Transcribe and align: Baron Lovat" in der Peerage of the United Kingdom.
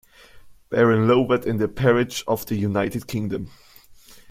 Baron 0.69 1.05
Lovat" 1.07 1.45
in 1.45 1.57
der 1.59 1.67
Peerage 1.67 2.23
of 2.25 2.47
the 2.47 2.55
United 2.55 3.05
Kingdom. 3.07 3.51